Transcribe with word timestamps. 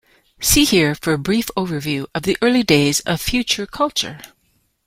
See 0.39 0.63
here 0.65 0.95
for 0.95 1.13
a 1.13 1.19
brief 1.19 1.49
overview 1.55 2.07
of 2.15 2.23
the 2.23 2.35
early 2.41 2.63
days 2.63 3.01
of 3.01 3.21
Future 3.21 3.67
Culture. 3.67 4.19